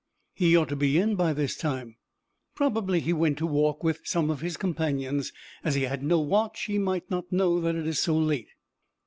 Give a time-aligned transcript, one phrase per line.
[0.33, 1.95] "He ought to be in by this time."
[2.55, 5.31] "Probably he went to walk with some of his companions.
[5.63, 8.49] As he had no watch, he might not know that it is so late."